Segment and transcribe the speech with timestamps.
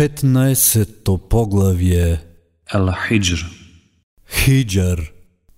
[0.00, 2.20] 15 поглавје
[2.76, 3.40] Al-Hijr,
[4.28, 5.00] Хиджар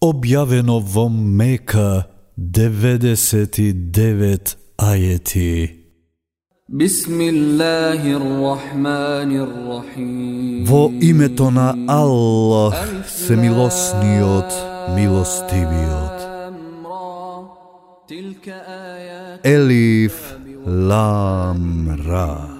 [0.00, 2.06] објавено во Мека
[2.38, 5.76] 99 ајети
[6.70, 12.76] بسم الله الرحمن الرحيم Во името на Аллах,
[13.08, 14.52] семилосниот,
[14.94, 16.20] милостивиот.
[16.84, 17.48] را
[18.08, 20.14] تلك آيات Елиф,
[20.66, 22.53] Лам, Ра.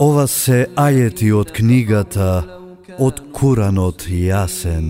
[0.00, 2.42] Ова се ајети од книгата
[2.98, 4.88] од Куранот јасен.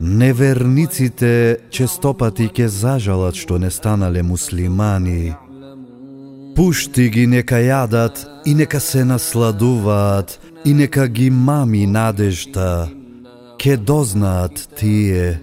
[0.00, 5.34] Неверниците честопати ке зажалат што не станале муслимани.
[6.56, 12.88] Пушти ги нека јадат и нека се насладуваат и нека ги мами надежта.
[13.58, 15.40] Ке дознаат тие.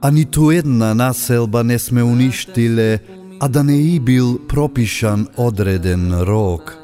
[0.00, 3.00] А ниту една населба не сме уништиле,
[3.40, 6.76] а да не и бил пропишан одреден рок.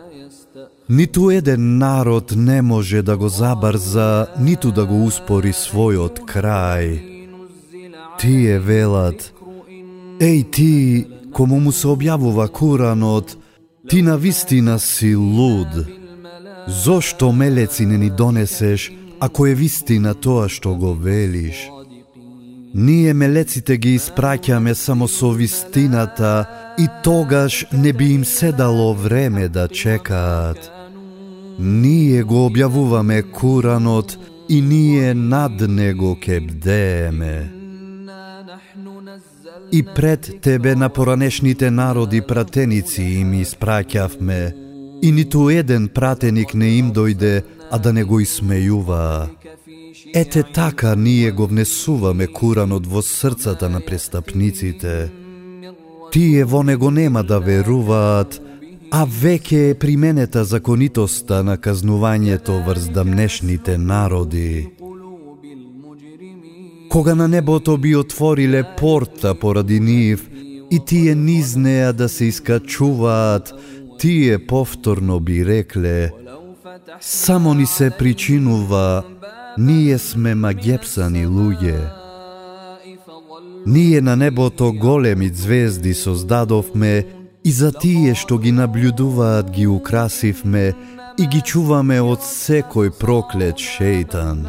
[0.89, 7.01] Ниту еден народ не може да го забрза, ниту да го успори својот крај.
[8.19, 9.33] Тие велат,
[10.23, 13.37] Еј ти, кому му се објавува Куранот,
[13.89, 15.73] ти на вистина си луд.
[16.69, 21.67] Зошто мелеци не ни донесеш, ако е вистина тоа што го велиш?
[22.75, 26.47] Ние мелеците ги испраќаме само со вистината
[26.79, 30.71] и тогаш не би им седало време да чекаат.
[31.59, 34.17] Ние го објавуваме Куранот
[34.49, 37.53] и ние над него ке бдееме.
[39.73, 44.53] И пред тебе на поранешните народи пратеници им испраќавме,
[45.03, 49.29] и ниту еден пратеник не им дојде, а да не го исмејуваа.
[50.07, 55.11] Ете така ние го внесуваме Куранот во срцата на престапниците.
[56.13, 58.41] Тие во него нема да веруваат,
[58.91, 64.69] а веќе е применета законитоста на казнувањето врз дамнешните народи.
[66.91, 70.29] Кога на небото би отвориле порта поради нив,
[70.71, 73.55] и тие низнеа да се искачуваат,
[73.99, 76.11] тие повторно би рекле,
[77.01, 79.03] само ни се причинува,
[79.59, 81.91] ние сме магепсани луѓе.
[83.67, 87.07] Ние на небото големи звезди создадовме
[87.45, 90.75] и за тие што ги наблюдуваат ги украсивме
[91.19, 94.49] и ги чуваме од секој проклет шејтан.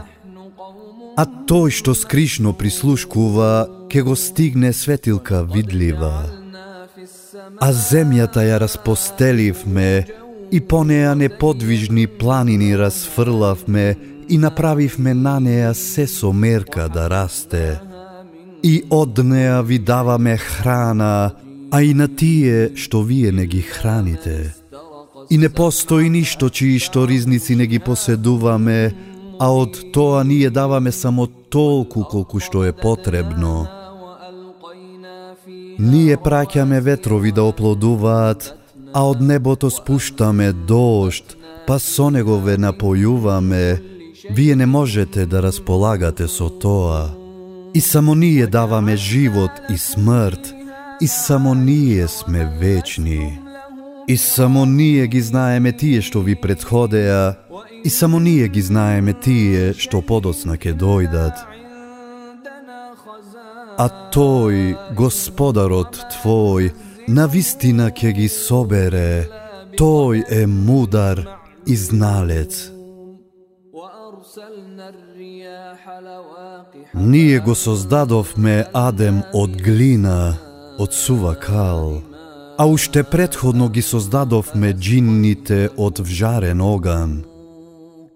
[1.17, 6.25] А тој што скришно прислушкува, ке го стигне светилка видлива.
[7.61, 10.05] А земјата ја распостеливме
[10.51, 17.79] и по неа неподвижни планини расфрлавме и направивме на неа се со мерка да расте.
[18.63, 21.31] И од неа ви даваме храна,
[21.71, 24.55] а и на тие што вие не ги храните.
[25.29, 28.93] И не постои ништо чии што ризници не ги поседуваме,
[29.39, 33.67] а од тоа ние даваме само толку колку што е потребно.
[35.79, 38.53] Ние праќаме ветрови да оплодуваат,
[38.93, 41.33] а од небото спуштаме дожд,
[41.67, 43.92] па со него ве напојуваме.
[44.29, 47.09] Вие не можете да располагате со тоа.
[47.73, 50.53] И само ние даваме живот и смрт,
[51.01, 53.39] и само ние сме вечни.
[54.07, 57.35] И само ние ги знаеме тие што ви предходеа,
[57.83, 61.35] и само ние ги знаеме тие што подоцна ќе дојдат.
[63.77, 66.71] А тој, Господарот Твој,
[67.07, 69.27] на вистина ке ги собере.
[69.79, 71.25] Тој е мудар
[71.65, 72.72] и зналец.
[76.93, 80.37] Ние го создадовме Адем од глина,
[80.79, 82.01] од сува кал,
[82.57, 87.23] а уште предходно ги создадовме джинните од вжарен оган.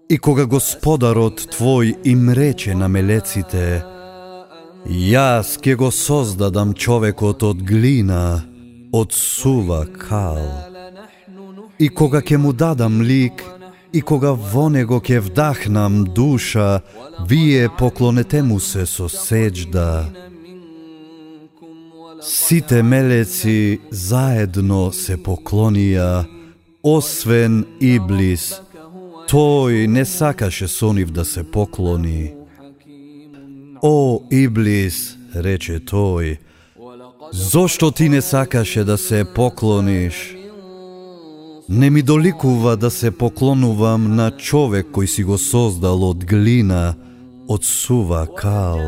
[0.08, 3.84] И кога Господарот Твој им рече на мелеците,
[4.86, 8.42] Јас ке го создадам човекот од глина,
[8.92, 10.42] од сува кал.
[11.78, 13.57] И кога ке му дадам лик,
[13.92, 16.80] и кога во него ќе вдахнам душа,
[17.28, 20.10] вие поклонете му се со седжда.
[22.22, 26.26] Сите мелеци заедно се поклонија,
[26.82, 28.60] освен Иблис.
[29.28, 32.34] Тој не сакаше со нив да се поклони.
[33.82, 36.38] О, Иблис, рече тој,
[37.32, 40.37] зошто ти не сакаше да се поклониш?
[41.68, 46.96] Не ми доликува да се поклонувам на човек кој си го создал од глина,
[47.44, 48.80] од сува кал.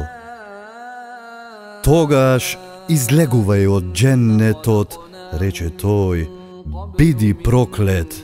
[1.84, 2.56] Тогаш
[2.88, 4.96] излегувај од дженнетот,
[5.36, 6.24] рече тој,
[6.96, 8.16] биди проклет.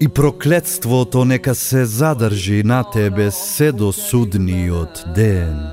[0.00, 5.68] И проклетството нека се задржи на тебе се до судниот ден.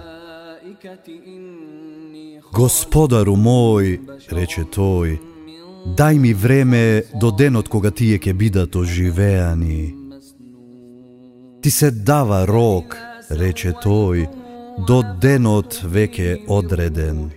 [2.52, 4.00] Господару мој,
[4.32, 5.35] рече тој,
[5.86, 9.94] дај ми време до денот кога тие ќе бидат оживеани.
[11.62, 12.98] Ти се дава рок,
[13.30, 14.28] рече тој,
[14.88, 17.30] до денот веќе одреден.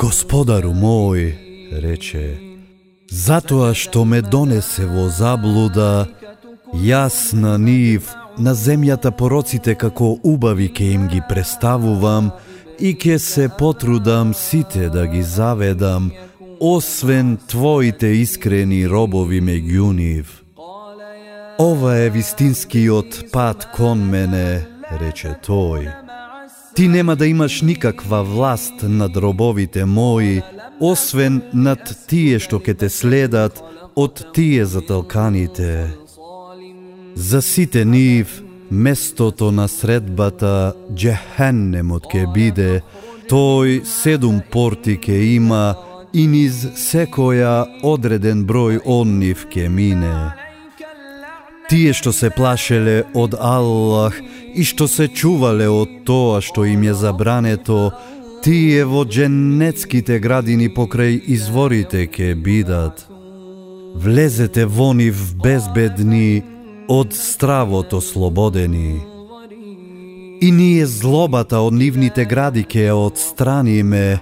[0.00, 1.32] Господару мој,
[1.80, 2.38] рече,
[3.10, 6.06] затоа што ме донесе во заблуда,
[6.72, 12.30] јас на нив, на земјата пороците како убави ке им ги представувам
[12.78, 16.12] и ке се потрудам сите да ги заведам,
[16.60, 20.42] освен твоите искрени робови меѓу нив.
[21.58, 24.66] Ова е вистинскиот пат кон мене,
[25.00, 25.90] рече тој.
[26.74, 30.42] Ти нема да имаш никаква власт над робовите мои,
[30.80, 33.58] освен над тие што ке те следат
[33.96, 35.90] од тие затолканите.
[37.14, 42.82] За сите нив, местото на средбата, джехеннемот ке биде,
[43.26, 50.32] тој седум порти ке има и низ секоја одреден број оннив ке мине.
[51.68, 54.16] Тие што се плашеле од Аллах
[54.54, 57.92] и што се чувале од тоа што им е забрането,
[58.44, 63.04] тие во дженнетските градини покрај изворите ке бидат.
[63.94, 66.42] Влезете во нив безбедни,
[66.88, 69.00] од стравото слободени.
[70.40, 74.20] И ние злобата од нивните гради ке одстраниме,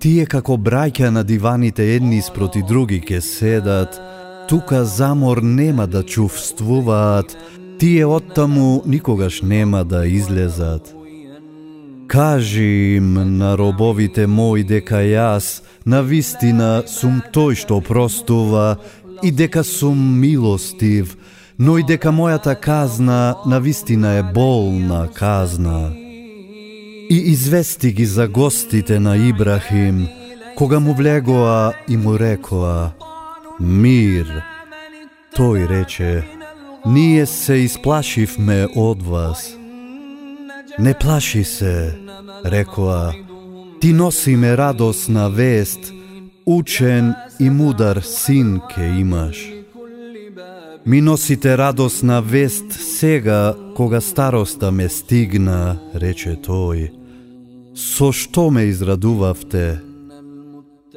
[0.00, 4.00] тие како браќа на диваните едни спроти други ке седат,
[4.48, 7.36] тука замор нема да чувствуваат,
[7.78, 10.94] тие оттаму никогаш нема да излезат.
[12.06, 18.78] Кажи им на робовите мои дека јас на вистина сум тој што простува
[19.22, 21.18] и дека сум милостив,
[21.58, 26.07] но и дека мојата казна на вистина е болна казна.
[27.10, 30.08] И извести ги за гостите на Ибрахим,
[30.56, 32.90] кога му влегоа и му рекоа,
[33.60, 34.26] Мир.
[35.34, 36.24] Тој рече,
[36.86, 39.54] ние се исплашивме од вас.
[40.78, 41.98] Не плаши се,
[42.46, 43.12] рекоа,
[43.80, 45.92] ти носиме радосна вест,
[46.46, 49.57] учен и мудар син ке имаш.
[50.86, 56.90] Ми носите радосна вест сега, кога староста ме стигна, рече тој.
[57.74, 59.78] Со што ме израдувавте?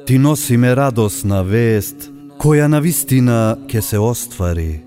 [0.06, 2.10] Ти носи ме радосна вест,
[2.42, 4.82] која на вистина ќе се оствари.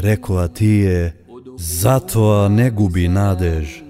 [0.00, 1.14] Рекоа тие,
[1.56, 3.82] затоа не губи надеж.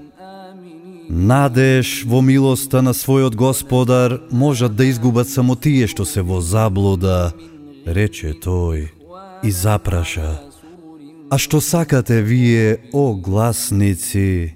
[1.10, 7.34] Надеж во милоста на својот господар можат да изгубат само тие што се во заблуда,
[7.86, 8.88] рече тој
[9.42, 10.49] и запраша.
[11.30, 14.54] А што сакате вие, о гласници?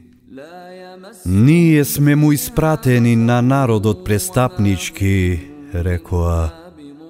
[1.26, 5.40] Ние сме му испратени на народот престапнички,
[5.74, 6.50] рекоа.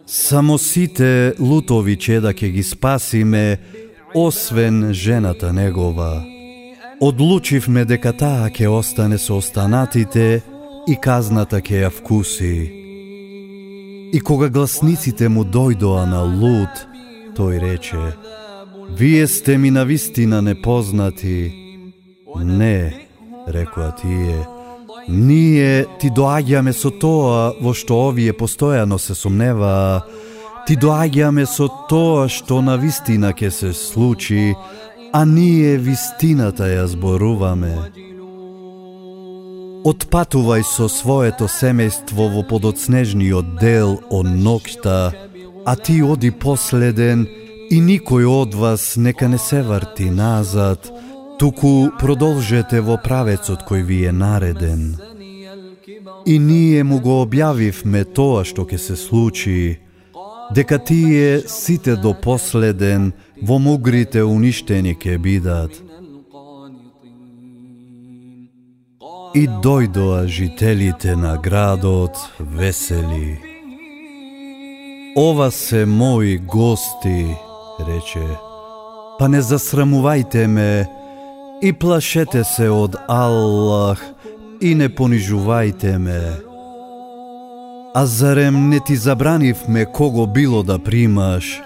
[0.06, 3.58] Само сите лутови чеда ќе ги спасиме,
[4.14, 6.20] освен жената негова.
[7.00, 10.43] Одлучивме дека таа ќе остане со останатите
[10.87, 12.56] и казната ќе ја вкуси.
[14.12, 16.84] И кога гласниците му дојдоа на Лут,
[17.34, 18.12] тој рече,
[18.91, 21.53] Вие сте ми на вистина непознати.
[22.37, 23.07] Не,
[23.49, 24.47] рекоа тие,
[25.09, 30.03] ние ти доаѓаме со тоа во што овие постојано се сумневаа,
[30.67, 34.55] ти доаѓаме со тоа што на вистина ќе се случи,
[35.12, 37.76] а ние вистината ја зборуваме.
[39.85, 45.12] Отпатувај со своето семејство во подоцнежниот дел од ноќта,
[45.67, 47.29] а ти оди последен
[47.75, 50.87] и никој од вас нека не се врти назад,
[51.38, 54.83] туку продолжете во правецот кој ви е нареден.
[56.26, 59.78] И ние му го објавивме тоа што ќе се случи,
[60.54, 63.11] дека тие сите до последен
[63.43, 65.73] во мугрите уништени ќе бидат.
[69.35, 73.40] И дојдоа жителите на градот весели.
[75.16, 77.35] Ова се мои гости,
[77.81, 78.26] рече,
[79.19, 80.87] па не засрамувајте ме
[81.62, 84.02] и плашете се од Аллах
[84.61, 86.23] и не понижувајте ме.
[87.95, 91.61] А зарем не ти забранивме кого било да примаш,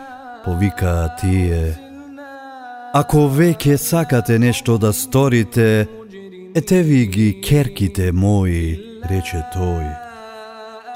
[0.45, 1.79] повикаа тие.
[2.95, 5.87] Ако веќе сакате нешто да сторите,
[6.55, 9.89] ете ви ги керките мои, рече тој.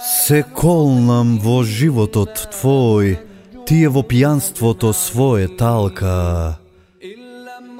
[0.02, 3.16] Се колнам во животот Твој,
[3.66, 6.58] Тие во пијанството свое талка.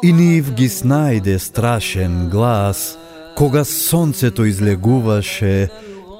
[0.03, 2.99] И нив ги снајде страшен глас,
[3.37, 5.69] кога сонцето излегуваше,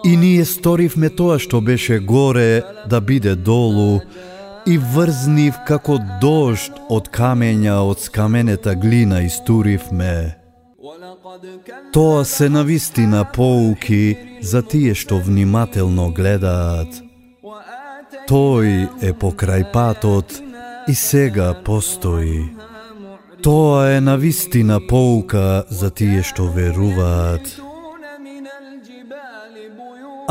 [0.05, 4.03] и ние сторивме тоа што беше горе да биде долу,
[4.67, 10.39] и врзнив како дожд од камења од скаменета глина истуривме.
[11.93, 17.12] Тоа се навистина поуки за тие што внимателно гледаат.
[18.33, 20.31] Тој е покрај патот
[20.89, 22.47] и сега постои.
[23.45, 27.45] Тоа е навистина поука за тие што веруваат.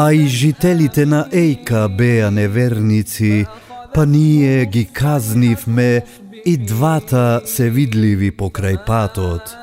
[0.01, 3.45] А и жителите на Ејка беа неверници,
[3.93, 6.01] па ние ги казнивме
[6.45, 9.53] и двата се видливи покрај патот.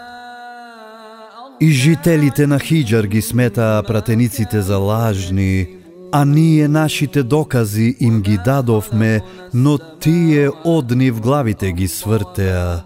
[1.60, 5.77] И жителите на Хиджар ги сметаа пратениците за лажни,
[6.12, 9.20] а ние нашите докази им ги дадовме,
[9.54, 12.82] но тие од нив главите ги свртеа.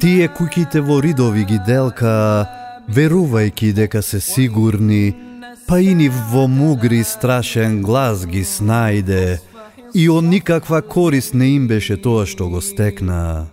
[0.00, 2.46] Тие куќите во ридови ги делкаа,
[2.88, 5.14] верувајки дека се сигурни,
[5.68, 9.38] па и нив во мугри страшен глас ги снајде,
[9.94, 13.46] и од никаква корис не им беше тоа што го стекнаа.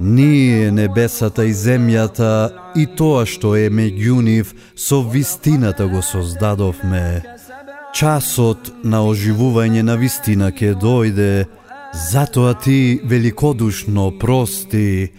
[0.00, 7.22] Ние, небесата и земјата, и тоа што е меѓу нив, со вистината го создадовме.
[7.94, 11.48] Часот на оживување на вистина ке дојде,
[12.10, 15.10] затоа ти великодушно прости.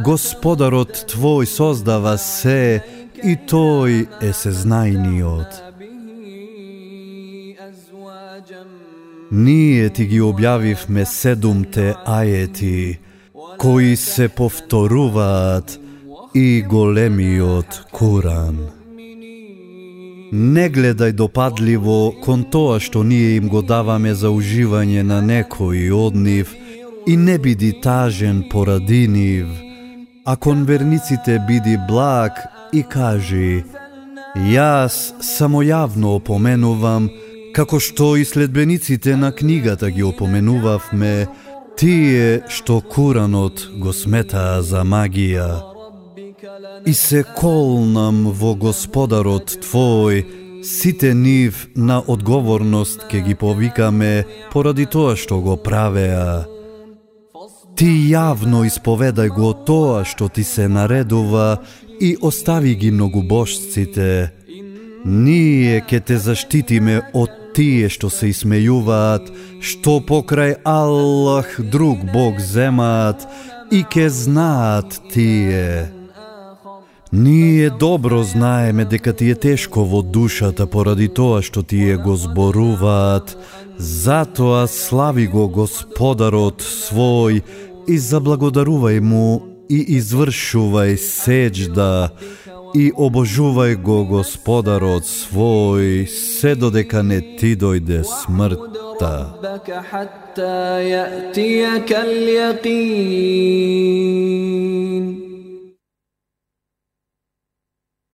[0.00, 2.80] Господарот Твој создава се,
[3.20, 5.60] и Тој е сезнајниот.
[9.30, 12.96] Ние ти ги објавивме седумте ајети,
[13.58, 15.78] кои се повторуваат
[16.34, 18.58] и големиот Куран.
[20.32, 26.16] Не гледај допадливо кон тоа што ние им го даваме за уживање на некои од
[26.16, 26.54] нив
[27.06, 29.48] и не биди тажен поради нив,
[30.24, 32.32] а кон верниците биди благ
[32.72, 33.64] и кажи
[34.32, 37.10] Јас само јавно опоменувам,
[37.52, 41.26] како што и следбениците на книгата ги опоменувавме,
[41.76, 45.62] тие што Куранот го сметаа за магија.
[46.86, 50.24] И се колнам во Господарот Твој,
[50.62, 56.46] сите нив на одговорност ке ги повикаме поради тоа што го правеа.
[57.76, 61.62] Ти јавно исповедај го тоа што ти се наредува
[62.00, 64.32] и остави ги многу многубожците.
[65.04, 69.30] Ние ке те заштитиме од тие што се исмејуваат,
[69.60, 73.26] што покрај Аллах друг Бог земаат
[73.70, 75.92] и ке знаат тие.
[77.12, 83.36] Ние добро знаеме дека ти е тешко во душата поради тоа што тие го зборуваат,
[83.76, 87.42] затоа слави го Господарот свој
[87.88, 91.92] и заблагодарувај му и извршувај сеџда
[92.75, 99.33] и обожувај го Господарот свој се додека не ти дојде смртта.
[100.37, 103.37] حتى يأتيك اليقين